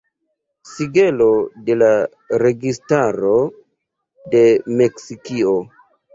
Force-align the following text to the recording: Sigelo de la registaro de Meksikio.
Sigelo 0.69 1.27
de 1.67 1.75
la 1.81 1.89
registaro 2.45 3.35
de 4.35 4.41
Meksikio. 4.83 5.55